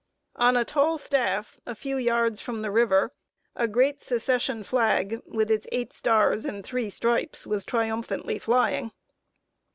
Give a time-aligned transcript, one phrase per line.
[0.37, 3.13] On a tall staff, a few yards from the river,
[3.55, 8.93] a great Secession flag, with its eight stars and three stripes, was triumphantly flying.